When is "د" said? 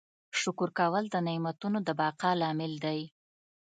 1.11-1.15, 1.87-1.89